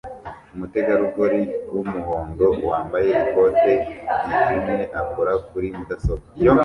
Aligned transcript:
Umutegarugori 0.53 1.41
wumuhondo 1.73 2.45
wambaye 2.69 3.09
ikote 3.23 3.73
ryijimye 4.23 4.77
akora 4.99 5.31
kuri 5.49 5.67
mudasobwa 5.77 6.27